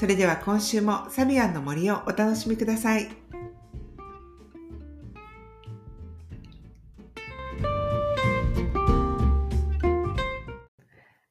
[0.00, 3.10] それでは今週もサビアンの森をお楽しみください。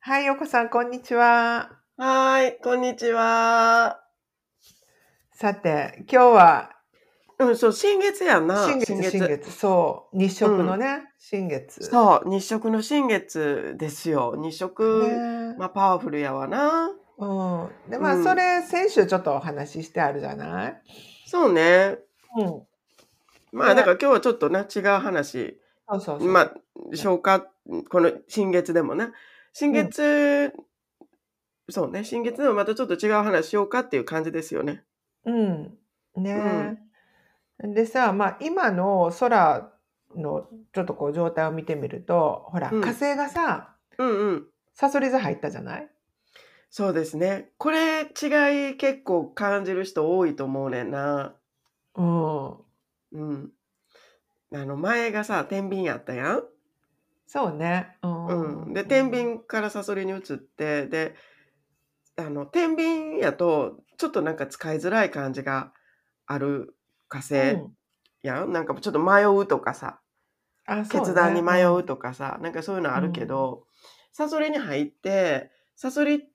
[0.02, 1.71] はい、ようこさん、こんにちは。
[1.97, 4.02] はーいこんにちは。
[5.31, 6.70] さて、今日は
[7.39, 11.83] うんそう新月やんな新月、新月、そう、日食のね、新月。
[11.86, 14.36] そう日食の新月ですよ。
[14.38, 15.55] 日食、ね。
[15.58, 17.26] まあパワフルやわなう
[17.88, 17.91] ん。
[17.91, 18.23] で、まあ、うん。
[18.23, 20.82] それ、先週ちょっとお話ししてあるじゃない？
[21.28, 22.00] そうね。
[22.38, 22.62] うん。
[23.52, 25.59] まあだから今日はちょっとな違う話。
[25.89, 26.30] そうそうそう。
[26.30, 26.53] まあ
[26.94, 27.42] 消化
[27.89, 29.11] この新月でもな。
[29.53, 30.53] 新月、
[31.70, 32.03] そうね。
[32.03, 34.83] 新月でもまたちょっと違う話しようかっていう感じですよね。
[35.26, 35.78] うん。
[36.16, 36.80] ね、
[37.59, 39.72] でさ、まあ、今の空
[40.16, 42.81] のちょっとこう状態を見てみると、ほら、うん。
[42.81, 44.48] 火星がさ、うんうん。
[44.73, 45.89] サソリ座入ったじゃない？
[46.70, 47.52] そうですね。
[47.58, 51.36] これ違い結構感じる人多いと思うねんな。
[51.95, 52.50] うん。
[53.11, 53.52] うん。
[54.53, 56.44] あの前がさ、天秤やったやん。
[57.28, 57.98] そうね。
[58.03, 58.08] う。
[58.08, 58.73] うんん。
[58.73, 61.16] で、天秤からサソリに移って、で、
[62.17, 65.73] あの、天秤やと、ちょっとなんか使いづらい感じが
[66.26, 66.76] ある
[67.08, 67.73] 火星うん
[68.22, 68.52] やん。
[68.52, 70.02] なんかちょっと迷うとかさ、
[70.66, 73.66] あそうね決断に迷うとかさ、なんかそういうのあるけど、
[74.11, 76.28] サソリに入って、サソリって、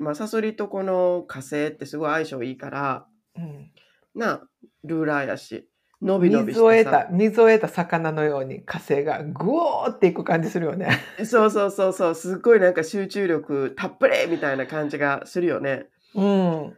[0.00, 3.06] まあサソリとこの火星ってすごい相性いいから、
[3.36, 3.70] うん。
[4.14, 4.42] な
[4.84, 5.68] ルーラーやし
[6.00, 6.90] 伸び伸び水をしてさ。
[6.90, 10.90] 得た、水を得た魚のように火星がグオーっていく感じするよね。
[11.24, 12.14] そうそうそうそう。
[12.14, 15.86] すっごいなんか集中力たっぷりみたいな感じがするよね。
[16.14, 16.76] うん。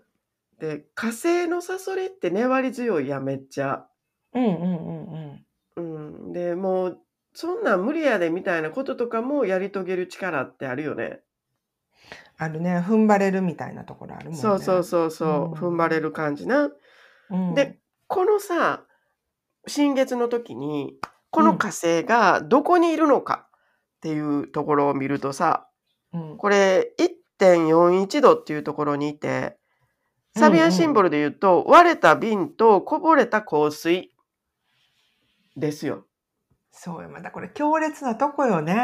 [0.59, 3.87] で火星のサソリって粘り強いやめっちゃ。
[4.35, 5.45] うんうんうん
[5.77, 6.27] うん。
[6.27, 6.33] うん。
[6.33, 6.99] でもう
[7.33, 11.21] そんなん無理やでみたいなこととかもやり遂げる力ってあるよね
[12.41, 12.79] あるね。
[12.79, 14.41] 踏ん張れるみたいなところあるもんね。
[14.41, 16.71] そうそうそうそう、うん踏ん張れる感じな
[17.31, 17.55] うん。
[17.55, 18.85] でこのさ
[19.67, 20.95] 新月の時に
[21.31, 23.47] この火星がどこにいるのか
[23.99, 25.69] っていうところを見るとさ、
[26.15, 26.95] うん、これ
[27.39, 29.59] 1.41度っていうところにいて
[30.35, 34.13] サビアンシンボルで言うと、割れた瓶とこぼれた香水
[35.57, 36.07] ですよ。
[36.71, 37.09] そうよ。
[37.11, 38.77] またこれ強烈なとこよね。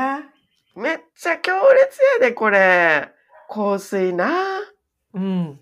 [0.75, 3.13] めっちゃ強烈やでこれ
[3.49, 4.29] 香水な
[5.15, 5.61] うん。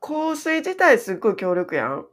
[0.00, 2.06] 香水自体すっごい強力やん。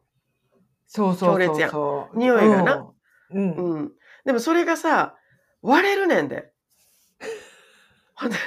[0.87, 1.71] そうそうそう強烈やん。
[2.15, 2.93] 匂いがな
[3.31, 3.51] うん。
[3.53, 3.73] うん。
[3.73, 3.91] うん。
[4.25, 5.15] でもそれがさ
[5.61, 6.51] 割れるねんで。
[8.15, 8.37] ほんで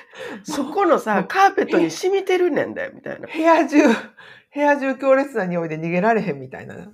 [0.44, 3.28] そこのさカーペットに染みてるねんでみたいな。
[3.28, 6.92] 部屋中、部屋中強烈な匂いで逃げられへんみたいな。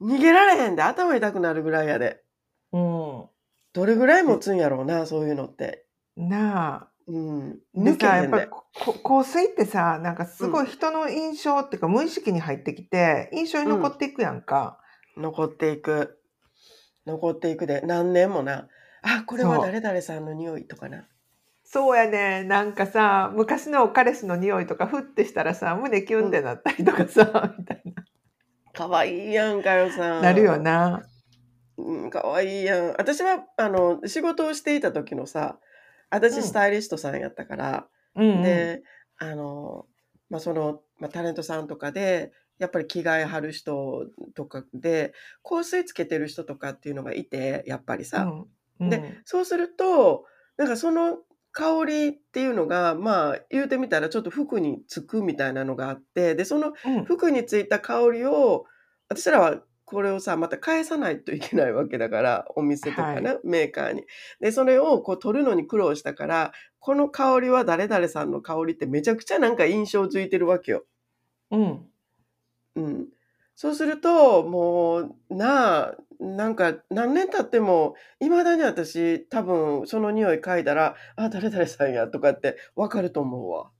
[0.00, 2.22] 逃げられへんで頭痛くなるぐらいやで。
[2.72, 3.28] うん。
[3.72, 5.86] どれぐらい持つんやろうなそういうのって。
[6.16, 6.89] なあ。
[7.10, 7.58] うん。
[7.76, 8.22] 抜けへんで。
[8.22, 8.64] やっぱりこ
[9.22, 14.78] 香水ってさ、なんかすごい人の印象っていうか、無意識に入ってきて、印象に残っていくやんか。
[15.16, 16.20] 残っていく。
[17.06, 17.80] 残っていくで。
[17.82, 18.68] 何年もな。
[19.02, 21.08] あ、これは誰々さんの匂いとかな。
[21.64, 22.44] そうやね。
[22.44, 27.82] なんかさ、昔の彼氏の匂いとか、ふってしたらさ、胸キュンってなったりとかさ、みたい
[28.72, 30.22] かわいいやんかよさん。
[30.22, 30.22] な。
[30.22, 31.02] なるよな。
[31.76, 32.88] うん、かわいいやん。
[32.98, 35.58] 私は、あの、仕事をしていた時のさ、
[36.10, 38.42] 私うんスタイリストさんやったから、うん、うん。
[38.42, 38.82] で、
[39.18, 39.86] あの、
[40.28, 48.24] まあ、その、まあ、タレントさんとかで、やっぱり着替えはる人とかで、香水つけてる人とかっていうのがいて、やっぱりさ。
[48.24, 50.24] うん、うんで、そうすると、
[50.56, 51.18] なんかその
[51.52, 58.66] 香りっていうのが、まあ、言うてみたらちょっと服につくみたいなのがあって、で、そのうん服についた香りを、
[59.08, 64.04] 私らはこれをさ、また返さないといけないわけだから、お店とかね、メーカーに。
[64.40, 70.84] で、それをこう取るのに苦労したから、この香りは誰々さんの香りってめちゃくちゃなんか印象づいてるわけよ。
[71.50, 71.90] うん。
[72.76, 73.08] うん。
[73.56, 83.70] そうすると、もう、なあ、なんか何年経っても、いまだに私、多分その匂い嗅いだら、あ、誰々さんやとかってわかると思うわ。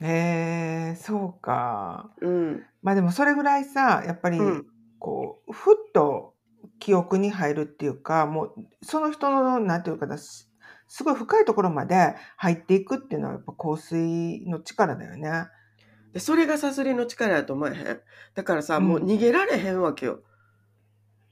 [0.00, 2.14] へえ、そうか。
[2.20, 2.66] うん。
[2.82, 4.71] まあでもそれぐらいさ、やっぱりうん。
[5.02, 6.34] こう、ふっと
[6.78, 8.54] 記憶に入るっていうか、もう
[8.84, 10.48] その人の、なんていうかな、す
[10.86, 15.46] すごい深いところまで入っていくっていうのはやっぱ香水の力だよね。
[16.12, 18.00] で、それがサソリの力やと思えへん？
[18.34, 20.20] だからさ、うんもう逃げられへんわけよ。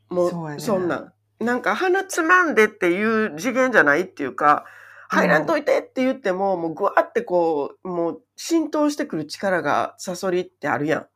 [0.09, 1.13] もう、そうやねそんなん。
[1.39, 4.65] なんか鼻つまんでっていう次元じゃないっていうか、
[5.09, 11.07] 入らんといてって言っても、もうぐわってこう、もう浸透してくる力がサソリってあるや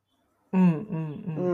[0.52, 1.53] うんうんうんうん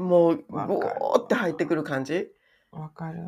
[0.00, 2.28] もう、わかるゴーって入ってくる感じ？
[2.72, 2.80] うん。
[2.80, 3.20] わかる。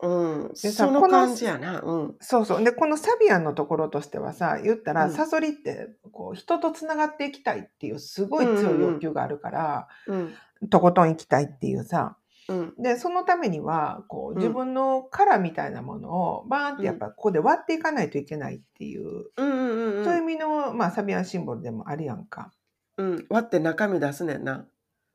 [0.00, 0.08] う
[0.44, 0.48] ん。
[0.48, 1.80] でさその感じやな。
[1.80, 2.16] うん。
[2.20, 2.64] そうそう。
[2.64, 10.34] で、このサビアンのところとしてはさ、言ったら、うんサソリって、こう、人とつながっていきたいっていう、すごい強い欲求があるから、うん。
[10.70, 12.16] とことん行きたいっていうさ。
[12.48, 12.74] うん。
[12.78, 20.04] で、そのためには、こう、うん自分の殻みたいなものを、バーンってやっぱここで割っていかないといけないっていう、うんうんうん。
[20.04, 22.52] そういう意味の、まあ、サビアンシンボルでもあるやんか。
[22.96, 23.26] うん。
[23.28, 24.66] 割って中身出すねんな。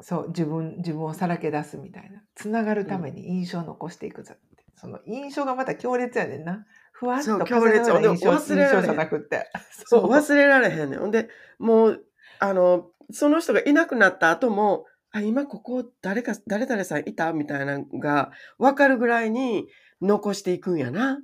[0.03, 2.21] そう、自分、自分をさらけ出すみたいな。
[2.35, 4.65] つながるために印象を残していくぞって。
[4.75, 6.65] その印象がまた強烈やねんな。
[6.91, 9.49] ふわっと強烈な印象忘れられじゃなくって。
[9.87, 10.99] そう、忘れられへんねん。
[10.99, 12.03] ほんで、もう、
[12.39, 19.67] あの、その人がいなくなった後も、あ、今ここ誰か、誰々さんいたみたいなのが分かるぐらいに
[20.01, 21.21] 残していくんやな。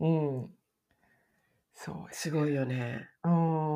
[0.00, 0.50] うん。
[1.74, 3.08] そうやすごいよね。
[3.22, 3.75] うん。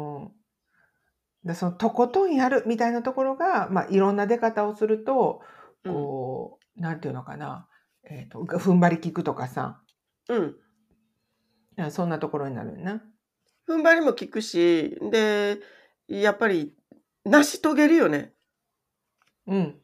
[1.44, 5.40] で、そのとことんやるみたいなところが、まあ、いろんな出方をすると、
[5.84, 5.92] うん。
[5.92, 7.66] こう、なんていうのかな。
[8.04, 9.80] えっ、と、踏ん張り効くとかさ、
[10.28, 11.90] うん。
[11.90, 13.02] そんなところになるよな。
[13.66, 15.58] 踏ん張りも効くし、で、
[16.08, 16.74] やっぱり、
[17.24, 18.34] 成し遂げるよね。
[19.46, 19.80] うん。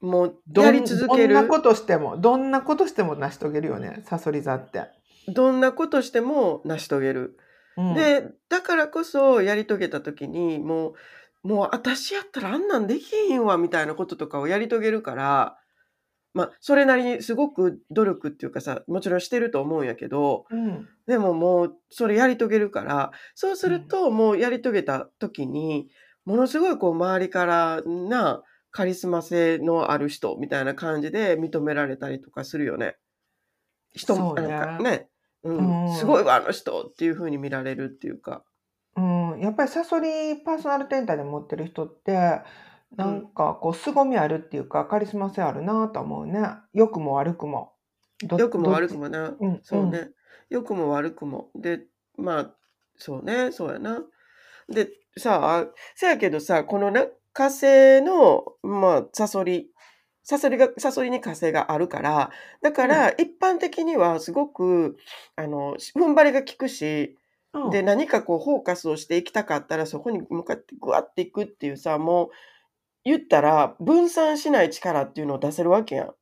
[0.00, 1.34] もう、やり続ける。
[1.34, 4.88] どんなことしても、どんなことしても成し遂げるよね、サソリ座って。
[5.28, 7.38] どんなことしても成し遂げる。
[7.76, 10.94] うん、で、だからこそやり遂げた時に、も
[11.44, 15.56] う、もう私やったらあんなんできひんわみたいなこととかをやり遂げるから、
[16.32, 25.88] まあ、それなりにすごく努力っていうかさ、もちろんしてると思うんやけど、うん、でももうそれやり遂げるから、そうするともうやり遂げた時に、
[26.24, 32.96] ものすごいこう周りからなカリスマ性のある人みたいな感じで認められたりとかするよね。
[33.92, 35.08] 人もなんかね、
[35.42, 38.44] うんうんすごいわあの人っていう風に見られるっていうか。
[38.96, 42.40] うん、やっぱりサソリパーソナルテンターで持ってる人って、
[42.96, 46.40] なんかこう凄みあるっていうかカリスマ性あるなと思うね。
[46.74, 47.72] 良くも悪くも。
[48.22, 49.30] ど良くも悪くもな。
[49.30, 49.36] ち？
[49.40, 50.10] うん、そうね。
[50.50, 51.50] 良くも悪くも。
[51.54, 51.80] で、
[52.18, 52.54] まあ、
[52.96, 54.02] そうね、そうやな。
[54.68, 59.70] で、さあ、せやけどさ、このね、火星の、まあ、サソリ、
[60.22, 62.30] サソリが、サソリに火星があるから、
[62.62, 64.96] だから、一般的にはすごく、
[65.36, 67.16] あの、踏ん張りが効くし、
[67.72, 72.30] で、何かこう、フォーカスをしていきたかったら、そこに向かってグワっていくっていうさ、もう、
[73.04, 76.14] 言ったら、分散しない力っていうのを出せるわけやん。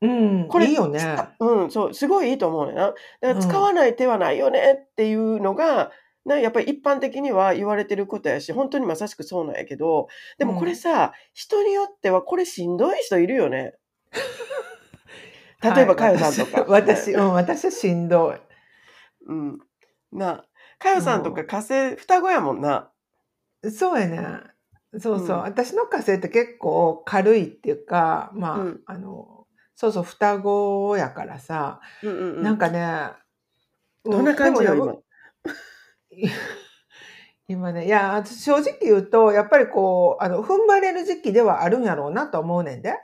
[0.00, 1.00] うん、これいいよね。
[1.40, 2.88] うん、そう、すごいいいと思うねんな。
[2.88, 5.90] だからうん使わない手はないよねっていうのが、
[6.26, 13.74] ね、やっぱり一般的には言われてることやし、本当にまさしくそうなんやけど、でもこれさ、人によってはこれしんどい人いるよね。
[15.62, 16.64] 例えば、かはいよさんとか。
[16.68, 18.36] 私、うん、私はしんどい。
[19.26, 19.58] うん。
[20.12, 20.44] なあ、
[20.78, 22.90] かよさんとか火星双子やもんな。
[23.70, 24.20] そうやね。
[24.98, 25.36] そうそう。
[25.38, 32.42] うん私の火星って結構軽いっていうか、まあ、うんあの、そうそう、双子やからさ、うんうんうん。
[32.42, 33.12] なんかね、
[34.04, 34.92] どんな感じよ、今？
[34.92, 34.98] ね。
[37.48, 42.90] 今ね、いや、私正直言うと、やっぱりこう、あの、踏ん張れる時期ではあるんやろうなと思うねんで。
[42.90, 42.96] うん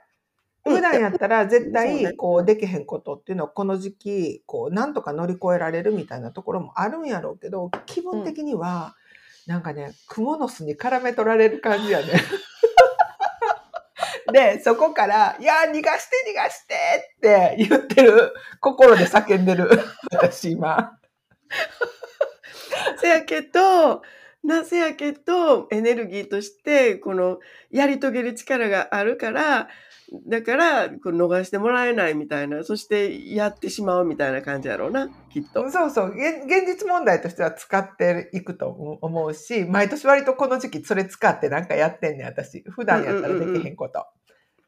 [0.67, 8.95] 普段やったら 絶対、ねこう、できへんことっていうのは、この時期、こう、なんとか乗り越えられるみたいなところもあるんやろうけど、気分的には、
[9.47, 12.07] なんかね、蜘蛛の巣に絡め取られる感じやね。
[14.33, 16.75] で、そこから、いや、逃がして逃がして
[17.17, 19.69] って言ってる、心で叫んでる、
[20.11, 20.99] 私今。
[22.99, 24.03] せやけど、
[24.43, 29.69] なぜやけど、エネルギーとして、この、やり遂げる力があるから、
[30.29, 35.71] だから、逃してもらえないみたいな、そしてやってしまうみたいな感じやろうな、きっと。
[35.71, 36.11] そうそう。
[36.11, 42.62] 現実問題としては使っていくと思うし毎年割とこの時期それ使ってなんかやってんねん私。
[42.69, 44.07] 普段やったらできへんこと、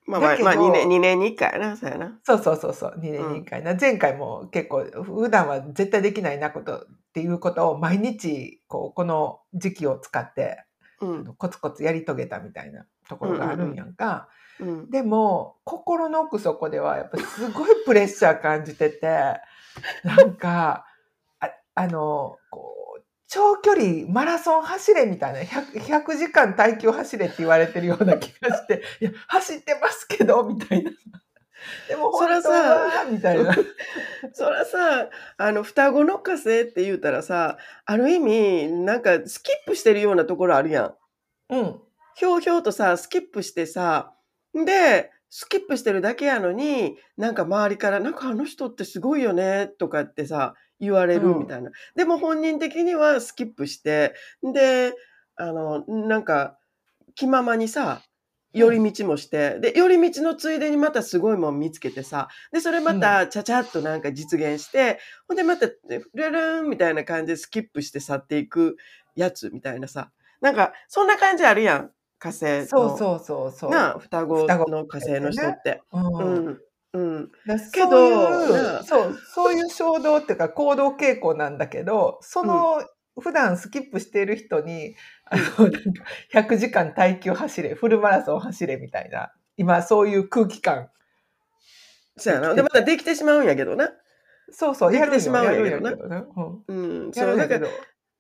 [0.06, 2.18] まあまあ、まあ、2年、二年に1回やな、そうやな。
[2.22, 10.64] そうそうそうそう2年に1回な、前回も結構普段は絶対できないなことっていうことを毎日こうこの時期を使って
[11.00, 11.34] うん。
[11.34, 14.28] コツコツやり遂げたみたいなところがあるんやんか、
[14.60, 14.90] うん。
[14.90, 19.40] でも心の奥底ではやっぱすごいプレッシャー感じてて
[20.04, 20.86] なんか
[21.40, 22.86] ああのこう
[23.28, 30.92] 長距離マラソン走れみたいな 100, 100時間耐久走れって言われてるような気がして いや走ってますけどみたいな。
[31.88, 33.54] でも本当さはみたいな。
[34.33, 40.95] そらさ、あの、双子の火星って言うたらさ、ある意味、なんかスキップしてるようなところあるやん。
[41.50, 41.80] うん。
[42.14, 44.14] ひょうひょうとさ、スキップしてさ、
[44.54, 51.71] で、スキップしてるだけやのに、なんか周りから、なんかあの人ってすごいよね、とかってさ、言われるみたいな。
[51.95, 54.95] でも本人的にはスキップして、で、
[55.37, 56.59] あの、なんか、
[57.14, 58.02] 気ままにさ、
[58.52, 68.76] 寄り道もして、で、寄り道のついでにまたすごいもん見つけてさ、で、それまたちゃちゃっとなんか実現して、ほんでまた、ルルンみたいな感じでスキップして去っていく
[69.14, 72.66] やつみたいなさ、なんか、そんな感じあるやん、火星の。
[72.66, 73.71] そうそうそうそう。
[73.71, 75.83] なあ、双子の火星の人って。
[75.92, 76.25] う。
[76.25, 76.59] うんん。
[76.93, 77.31] うん。
[77.47, 82.83] だけどそうそういう衝動っていうか行動傾向なんだけどその、
[83.21, 90.90] 普段スキップしている人にあのなんか100時間耐久走れフルマラソン走れみたいな今そういう空気感
[92.16, 92.55] そうやな。
[92.55, 93.90] で、またできてしまうんやけどな。
[94.50, 96.25] そうそうできやるてしまうんややけどな。
[96.69, 97.12] うんうん。
[97.12, 97.69] そう、だから、ど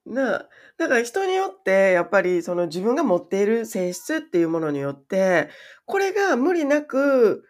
[0.06, 0.48] なあ。
[0.76, 5.48] だから人によって、やっぱりその自分が持っている性質っていうものによって、
[5.86, 7.44] これが無理なく、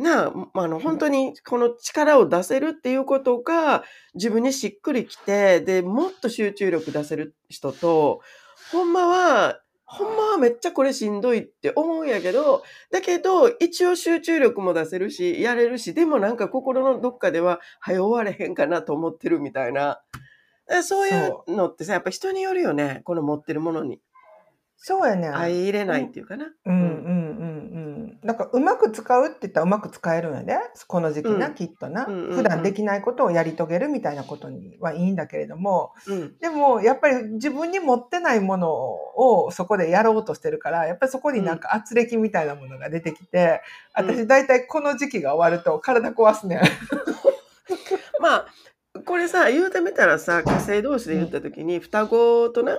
[0.00, 8.20] なあ、あの、本当にこの力を出せるっていうことが自分にしっくりきて、で、もっと集中力出せる人と、
[8.72, 20.00] ほんまは、ほんまはめっちゃこれしんどいって思うんやけど、だけど、一応集中力も出せるし、やれるし、でもなんか心のどっかでは、早終われへんかなと思ってるみたいな。
[20.72, 23.02] えそういうのってさ、やっぱ人によるよね。
[23.04, 24.00] この持ってるものに。
[24.82, 26.46] そうやねん相入れないっていうかな。
[26.64, 27.89] うんうんうんうん。
[28.22, 30.56] なんかうまく使うって言ったらうまく使えるんやで。
[30.86, 31.54] この時期な、うん。
[31.54, 32.36] きっとな、うんうんうん。
[32.36, 36.38] 普段できないことをやり遂げるみたいなことにはいいんだけれども、うん。
[36.38, 43.62] でもやっぱり自分に持ってないものをそこでやろうとしてるから、やっぱりそこになんか圧力みたいなものが出てきて、
[43.98, 44.06] うん。
[44.08, 46.60] 私大体この時期が終わると体壊すねん。
[48.20, 48.46] まあ、
[49.04, 52.78] これさ、言うてみたらさ、火星同士で言ったときに、双子とな、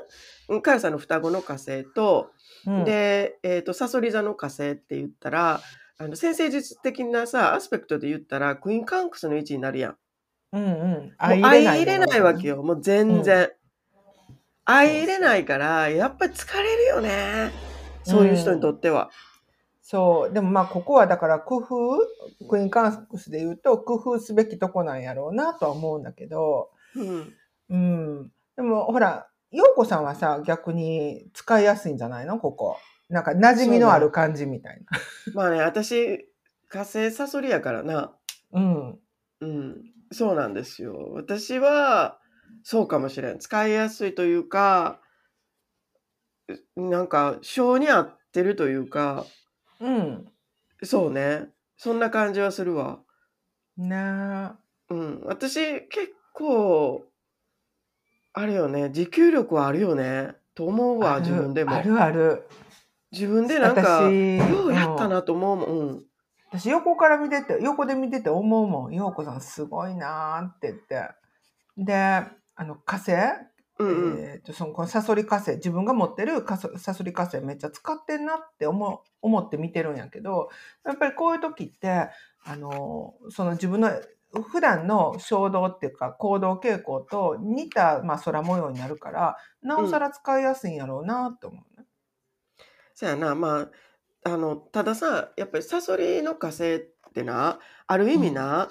[0.49, 2.31] うんカヤさんの双子の火星と、
[2.65, 5.61] うん、で、えっ、と、サソリ座の火星って言ったら、
[5.97, 9.97] あの、先生術的なさ、アスペクトで言ったら、クイーンカンクスの位置になるやん。
[10.53, 10.71] うんうん。
[10.71, 12.57] もう相入れないわけよ。
[12.57, 12.63] よ。
[12.63, 13.51] もう全然。
[14.65, 17.51] 相入れないから、やっぱり疲れるよね。
[18.03, 19.11] そういう人にとっては。
[19.81, 20.33] そう。
[20.33, 21.67] でもまあ、ここはだから工夫、
[22.47, 27.33] クイーンカンクスで言うと工夫すべきとこなんやろうなとは思うんだけど、うん。
[27.69, 28.31] うん。
[28.55, 32.39] でもほら、陽子さんはさ、逆に使いやすいんじゃないの？
[32.39, 32.77] ここ。
[33.09, 34.99] なんか馴染みのある感じみたいな。
[35.33, 36.29] まあね、私、
[36.69, 38.13] 火星サソリやからな。
[38.53, 38.99] うん。
[39.41, 39.83] うん。
[40.11, 41.11] そうなんですよ。
[41.13, 42.19] 私は、
[42.63, 43.39] そうかもしれん。
[43.39, 45.01] 使いやすいというか、
[46.75, 49.25] うなんか、性に合ってるというか、
[49.79, 50.25] うん。
[50.83, 51.49] そうね。
[51.77, 52.99] そんな感じはするわ。
[53.77, 55.21] なうん。
[55.25, 57.10] 私、結構、
[58.33, 58.89] あるよね。
[58.91, 60.35] 持久力はあるよね。
[60.55, 61.13] と思うあ。
[61.15, 61.71] わ、自分でも。
[61.71, 62.47] あるある。
[63.11, 65.67] 自分でなんか、私ようやったなと思うもん。
[65.67, 66.05] うん。
[66.51, 68.93] 私横から見てて、横で見てて思うもん。
[68.93, 71.09] 陽子さんすごいなーって言って。
[71.77, 73.11] で、あの、火星
[73.79, 74.19] うんうん。
[74.19, 80.49] えーとそのこのサソリ火星自分が持ってるカソサソリ火星めっちゃ使ってんなって思う思って見てるんやけど
[80.85, 82.09] やっぱりこういう時って
[82.43, 83.91] あのその自分の
[84.33, 91.85] 普段の衝動っていうか行動傾向と似た、まあ、空模様になるからなおさら使いやすいんやろうなって思うね。
[92.93, 93.67] そやな、ま
[94.23, 96.79] あ、あの、たださ、やっぱりサソリの火星っ
[97.13, 98.69] てな、ある意味な、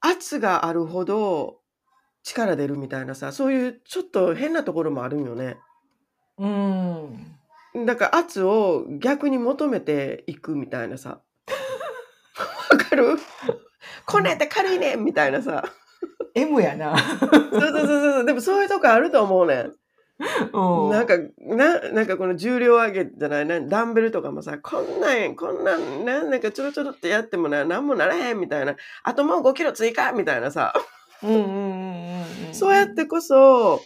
[0.00, 1.60] 圧があるほど
[2.22, 5.58] 力出るみたいなさ、そういうちょっと変なところもあるんよね。
[6.38, 7.36] うん
[7.86, 11.20] だから圧を逆に求めていくみたいなさ。
[12.70, 13.16] わかる？
[14.06, 15.64] こねって軽いねんみたいなさ。
[16.34, 16.96] M やな。
[16.98, 18.24] そうそうそうそう。
[18.24, 19.72] でもそういうとこあると思うねん。
[20.52, 30.74] うんなんか、な、なんかこの重量上げじゃないな、ダンベルとかもさ、こんなん、こんなん、ななんかちょろちょろってやってもな、なんもならへんみたいな、あともう5キロ追加みたいなさ、
[31.22, 33.80] うんうんうんうんうんそうやってこそ、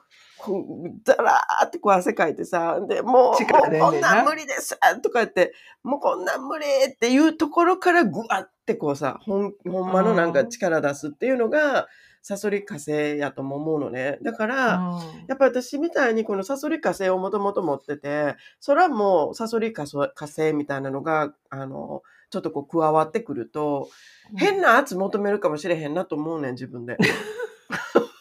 [1.05, 11.89] だらーってこう汗かいてさ、で、もう、もう力出んねんなこんなん無理ですとか言って、もうこんなん無理っていうところからぐわってこうさ、ほん、ほんまのなんか力出すっていうのが、
[12.23, 14.19] サソリ火星やとも思うのね。
[14.23, 23.91] だから、うんやっぱり私みたいにこのサソリ火星をもともと持ってて、それはもうサソリ火星火星みたいなのが、あの、ちょっとこう加わってくると、
[24.37, 26.97] 変な圧求めるかもしれへんなと思うねん、自分で。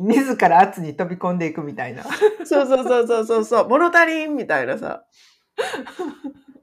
[0.00, 2.04] 自ら圧に飛び込んでいくみたいな。
[2.44, 5.04] そうそうそうそうそうそう、物足りんみたいなさ。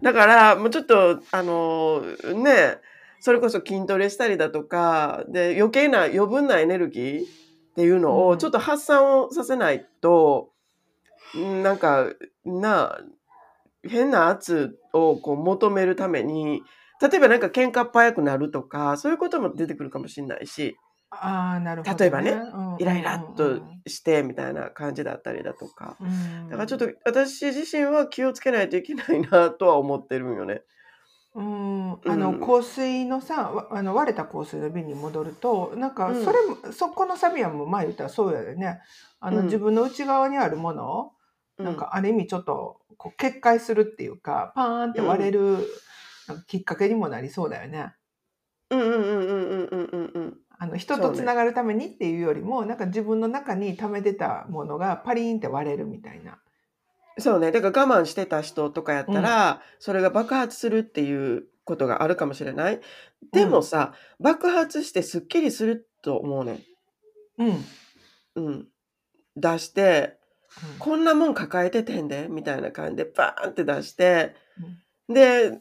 [0.02, 2.02] だから、もうちょっと、あの、
[2.34, 2.78] ね、
[3.20, 7.28] それこそ筋トレしたりだとか、で、余計な余分なエネルギーっ
[7.76, 10.52] ていうのうんをちょっと発散をさせないと、
[11.38, 12.08] んなんか、
[12.46, 13.00] な、
[13.84, 16.64] 変な圧をこう求めるために、
[17.02, 20.78] 例えばなんか喧嘩っ早くなるとか、そういうことも出てくるかもしれないし、
[21.10, 30.62] ああ、なるほど、ね、例えばね、うんうん、イライラっとしてみたいな感じだったりだとか、うん、だからちょっと私自身は気をつけないといけないなとは思ってるんよね。
[31.36, 38.80] うん、あの香水のさ、あの割れた香水の瓶に戻るとなんかそれも、そこのサビはもう前言ったらそうやでね。
[39.20, 41.12] あの、自分の内側にあるもの
[41.58, 45.58] なんかある意味ちょっとこう決壊するっていうかパーンって割れる、
[46.48, 47.94] きっかけにもなりそうだよね。
[48.70, 50.05] うんうんうんうんうんうん。
[50.76, 56.38] の人とつながるためにっていうよりも、なんか自分の中に溜めてたものがパリーンって割れるみたいな。
[57.18, 57.52] そうね。
[57.52, 62.82] だから我慢してた人とかやったら、それが爆発するっていうことがあるかもしれない。
[63.32, 66.60] でもさ、爆発してすっきりすると思うね
[67.38, 67.48] うん。
[67.48, 67.66] うんん。
[68.36, 68.68] うん。
[69.38, 70.18] 出して、
[70.80, 74.36] こんなもん抱えててんで、みたいな感じでバーンって出して、
[75.10, 75.60] で、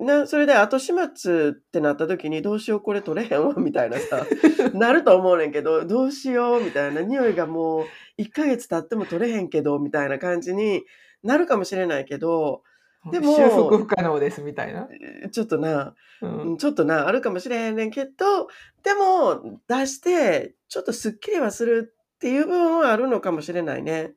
[0.00, 4.24] な、それで後始末ってなった時にどうしようこれ取れへんわ、みたいなさ、
[4.74, 7.86] なると思うねんけど、どうしよう、みたいな、匂いがもう
[8.18, 10.84] 1ヶ月経っても取れへんけど、みたいな感じに
[11.22, 12.62] なるかもしれないけど、
[13.10, 14.88] でも修復不可能ですみたいな。
[15.30, 18.48] ちょっとな、うんうんちょっとな、あるかもしれへんねんけど、
[18.82, 24.14] でも出して、ちょっとスッキリはするっていう部分はあるのかもしれないね。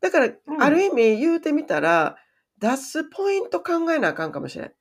[0.00, 2.16] だから、んある意味言うてみたら、
[2.60, 4.72] 出すポイント考えなあかんかもしれん。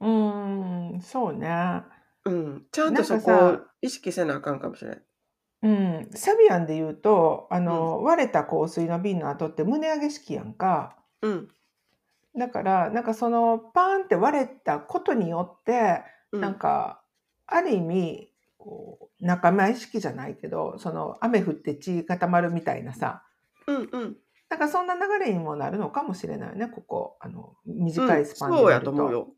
[0.00, 1.82] うーん、そうね。
[2.24, 2.66] うん。
[2.70, 5.02] ちゃんとそこを意識せなあかんかもしれん。
[5.60, 10.96] うん、サビアンで言うと、あの、割れた香水の瓶の後って胸上げ式やんか。
[11.22, 11.48] うん。
[12.36, 16.02] だから、なんかそのパーンって割れたことによって、
[16.32, 16.40] うん。
[16.40, 17.02] なんか、
[17.46, 23.24] ある意味、こう、仲間意識じゃないけど、その雨降って血固まるみたいなさ、
[23.66, 24.16] うんうん。
[24.50, 29.12] なんかそんな流れにもなるのかもしれないよね、ここ、あの、短いスパンでそうやと思う。
[29.12, 29.28] よ。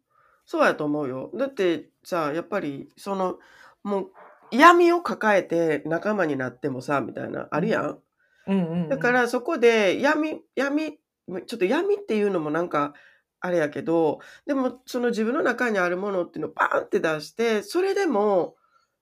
[0.46, 1.30] そうやと思うよ。
[1.34, 3.38] だってさ、やっぱり、その、
[3.82, 4.10] もう、
[4.52, 7.98] 闇を抱えて仲間になってもさ、みたいな、あるやん。
[8.46, 12.94] うんうんうん、だからそこで闇、闇、ちょっと闇っていうのもなんか、
[13.40, 18.56] あれやけど、でもその自分の中にあるものっていうのをバーンって出して、それでも、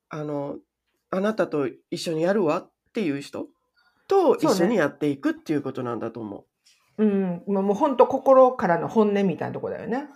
[0.08, 0.58] あの、
[1.10, 3.46] あなたと一緒にやるわっていう人
[4.08, 6.44] と一緒にやっていくっていうことなんだと思
[6.98, 10.08] うん、もうもう本当心からの本音みたいなとこだよね。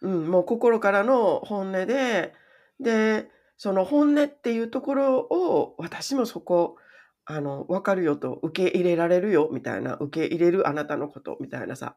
[0.00, 0.08] う。
[0.08, 2.32] うん、もう心からの本音で、
[2.80, 3.28] で、
[3.58, 6.76] その本音っていうところを私もそこ、
[7.24, 11.96] あの、わかるよと、受け入れられるよみたいな、受け入れるあなたのことみたいなさ、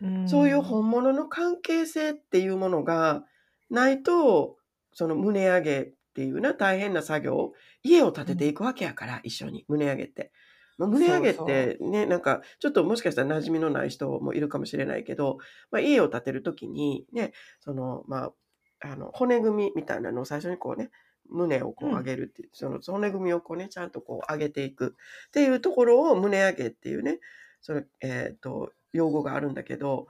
[0.00, 3.24] うんそういう本物の関係性っていうものが
[3.70, 4.56] ないと、
[4.92, 7.52] その胸上げっていうな大変な作業、
[7.82, 10.32] 家を建てていくわけやから、一緒に胸上げって。
[10.78, 15.38] まあ胸上げってね、なんかちょっともしかしたら馴染みのない人もいるかもしれないけど、
[15.70, 18.32] まあ、家を建てるときにね、そのまあ、
[18.80, 20.90] あの骨組みみたいなのを最初にこうね、
[21.28, 24.96] 胸をこううん上げるっていう、その骨組みをこうね、ちゃんとこう上げていく
[25.28, 27.18] っていうところを胸上げっていうね、
[27.60, 30.06] それ、えっ、と、用語があるんだけど、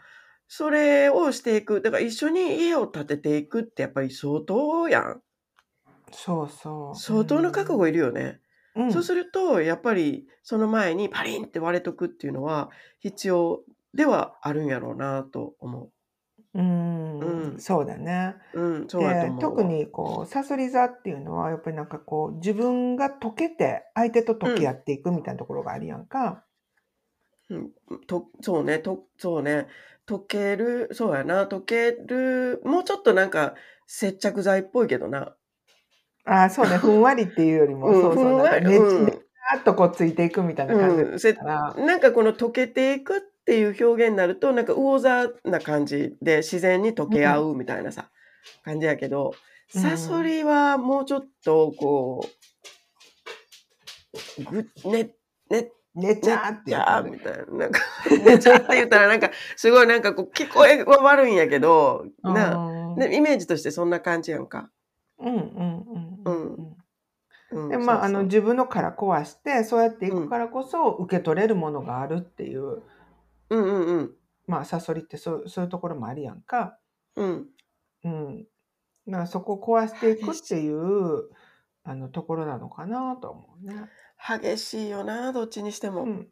[0.49, 1.81] それをしていく。
[1.81, 5.23] だから一緒に家を建てていくってやっぱり相当やん。
[6.13, 6.99] そうそう。
[6.99, 8.42] 相当な覚悟いるよね。
[8.75, 13.63] うん、そうすると、やっぱりその前にパリンって割れとくっていうのは必要
[13.95, 15.91] ではあるんやろうなと思
[16.55, 18.35] うん、うんそうだね。
[18.53, 18.61] う。
[18.61, 19.41] うん、そうやとで思うわ。
[19.41, 26.45] 特にこうさそり座っていうのはやっぱりなんかこう自分が溶けて相手と溶け合っていくみたいなところがあるやんか。
[27.49, 27.71] うん、
[28.07, 29.67] とそうね、とそうね、
[30.07, 33.55] 溶ける、そうやな、溶ける、もうちょっとなんか
[33.87, 35.35] 接着剤っぽいけどな。
[36.25, 36.79] ああそうね。
[36.79, 38.39] ふんわりっていうよりも、うんそうそう。
[38.39, 39.07] なんかねうん。
[39.07, 41.35] ねーっとこうついていくみたいな感じ。
[41.35, 48.11] から、なんかこの溶けていくっていう表現になるとなんか魚座な感じで自然に溶け合うみたいなさ、
[48.65, 49.35] 感じやけど
[49.75, 52.29] うんサソリはもうちょっとこ
[54.39, 55.15] うぐね
[55.51, 57.81] ねねちゃーってじやみたいななんか
[58.25, 64.71] ねちゃって言ったらなんかすごいなんかこう聞こえは悪いんやけどなうんねイメージとしてそんな感じやんか。
[65.23, 66.77] うんうんうんうん
[67.53, 72.61] うん、でまああの自分の殻壊してそうやっていくからこそ受け取れるものがあるっていう、
[73.51, 74.11] そううんうんうん
[74.47, 76.79] まあサソリってそうそういうところもあるやんか。
[77.17, 77.47] うん
[78.05, 78.47] うん。
[79.07, 81.29] だからそこを壊していくっていう
[81.85, 83.89] あのところなのかなと思うね。
[84.41, 86.05] 激しいよなどっちにしても。
[86.05, 86.29] うん。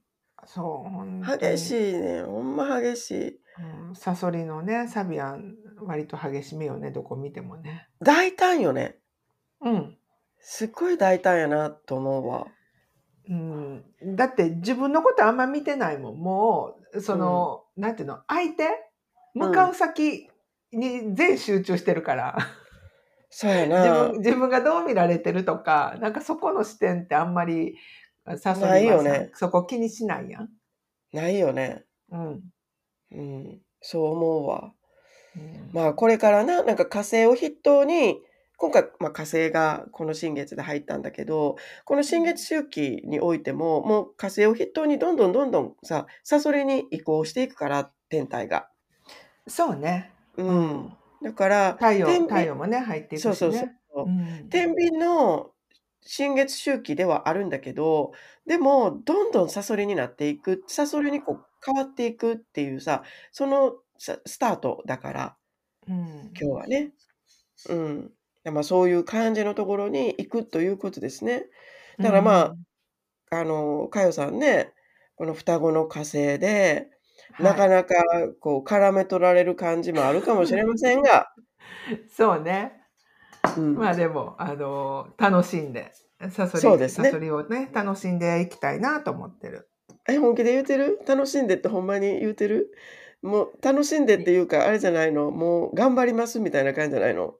[0.46, 2.22] そう、激しいね。
[2.22, 3.40] ほんま激しい。
[3.88, 7.88] うん、サソリのね、サビアン、割と激しめよね、どこ見てもね。
[8.01, 8.97] 大胆よね。
[9.61, 9.99] うん。
[10.38, 12.47] すっごい大胆やなと思うわ。
[13.29, 13.85] うん、
[14.16, 16.19] だって自分のことあんま見てないもん。
[16.19, 18.69] もう、その、なんていうの、相手？
[19.35, 20.29] 向かう先
[20.73, 22.37] に全集中してるから、
[23.29, 24.19] そうや自な分。
[24.19, 27.77] 自分がどう見られてるとか、なんかそこの視点ってあんまり、
[28.38, 30.49] さないよねそこ気にしないやん。
[31.12, 31.85] ないよね。
[32.11, 32.40] うん。
[33.12, 33.61] うん。
[33.81, 34.73] そう思うわ。
[35.37, 38.21] うんまあこれからな、なんか火星を筆頭に、
[38.57, 48.69] 今回、まあ、火星がこの新月で入ったんだけど、この新月周期においても、もう火星を筆頭にどんどんどんどんさ、サソリに移行していくから、天体が。
[49.47, 50.12] そうね。
[50.37, 50.93] うん。
[51.23, 53.35] だから、太陽、太陽もね、入っていくしね。
[53.35, 53.66] そうそうそ
[54.03, 54.05] う。
[54.07, 55.53] うん天秤の
[56.03, 58.12] 新月周期ではあるんだけど、
[58.47, 65.37] でも、どんどんサソリになっていく、サソリにこう変わっていくっていうさ、そのさスタートだから、
[65.89, 66.93] うん今日はね。
[67.69, 68.11] うん。
[68.53, 71.47] まあ、そういう感じのところに行くということですね。
[71.99, 72.55] だからま
[73.31, 74.73] あ、あの、かよさんね、
[75.17, 77.01] この双子の火星で、うん
[77.39, 77.95] なかはなか
[78.41, 81.33] こう絡め取られる感じもあるかもしれませんが、
[81.89, 82.73] い そうね。
[83.57, 85.93] うん、まあでも、あの、楽しんで、
[86.31, 89.69] サソリ、そうですねサソリをね、楽しんでいきたいなと思ってる。
[90.09, 91.01] え、本気で言うてる？
[91.07, 92.73] 楽しんでってほんまに言うてる？
[93.22, 95.30] もう楽しんでっていうか、あれじゃないの？
[95.30, 97.35] もう頑張りますみたいな感じじゃないの？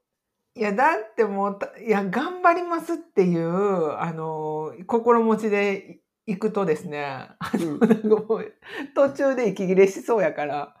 [0.55, 7.79] いや、だってもうた、いや、頑張りますっていう、あの、心持ちで行くとですね、あうん
[8.93, 10.75] 途中で息切れしそうやから、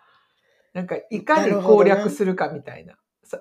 [0.73, 2.95] なんか、いかに攻略するかみたいな。
[3.23, 3.39] さ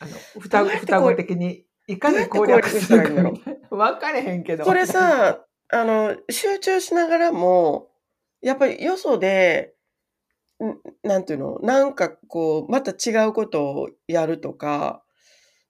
[0.00, 3.76] あの、双子、双子的に、いかに攻略するかみたいな。
[3.76, 4.64] 分かれへんけど。
[4.64, 7.88] それさ、あの、集中しながらも、
[8.40, 9.75] やっぱりよそで、ん
[11.02, 15.02] なんていうのなんかこう、また違うことをやるとか、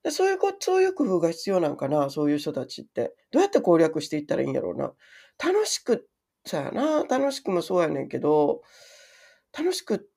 [0.02, 3.14] でそういうこ、そういう工夫が必要なんかな、そういう人たちって。
[3.32, 4.92] どうやって攻略していったらいいんやろうな。
[5.44, 6.08] 楽しく、
[6.44, 8.62] そうやな、楽しくもそうやねんけど、
[9.56, 10.08] 楽しく、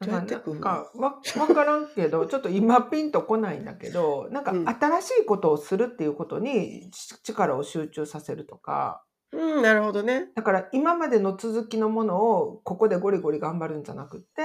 [0.00, 10.30] どうやって工夫なんかわ分からんけど ちょっと今ピンとこないんだけどなんかうん新しいことをするっていうことにち力を集中させるとかうん、なるほどね。
[10.34, 14.42] だから今までの続きのものをここでゴリゴリ頑張るんじゃなくって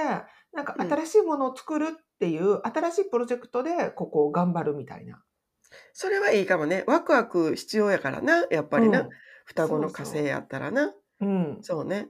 [0.52, 5.22] なんかうん新しいものを作るっていう、新しいプロジェクトでここを頑張るみたいな。
[5.92, 6.84] それはいいかもね。
[6.86, 9.02] ワクワク必要やからな、やっぱりな。
[9.02, 9.08] うん
[9.46, 10.92] 双子の火星やったらな。
[11.20, 12.08] うんそうね。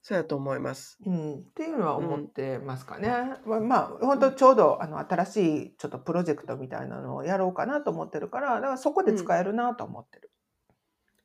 [0.00, 0.96] そうやと思います。
[1.04, 3.08] うん、っていうのは思ってますかね。
[3.44, 10.30] まあ、まあ、本当ちょうどあの新しいちょっとプロジェクトみたいなのをやろうかなと思ってるから、だからそこで使えるなと思ってる。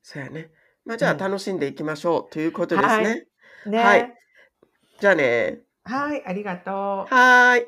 [0.02, 0.52] そうやね。
[0.86, 2.94] まあ、じゃあうん楽しんでいきましょうということですね。
[2.94, 3.26] はい
[3.70, 3.78] ね。
[3.80, 4.04] ははいい。
[5.00, 5.60] じゃあね。
[5.86, 6.74] ありがとう。
[6.74, 7.66] はーい。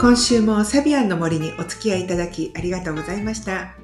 [0.00, 3.74] 今週もサビアンの森にお付き合いいただきありがとうございました。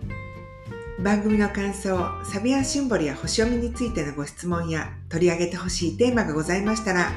[0.99, 7.13] 番組の感想、サビアンシンボルや星読みについてのご質問や取り上げてほしいテーマがございましたら、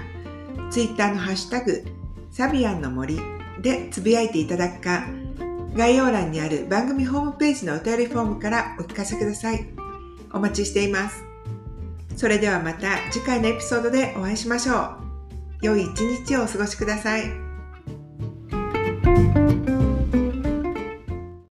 [0.69, 1.85] ツイッターのハッシュタグ、
[2.29, 3.17] サビアンの森
[3.61, 5.05] でつぶやいていただくか、
[5.75, 9.67] 概要欄にある番組ホームページのお便りフォームからお聞かせください。
[10.31, 11.23] お待ちしています。
[12.15, 14.97] それではまた次回のエピソードでお会いしましょう。
[15.61, 17.23] 良い一日をお過ごしください。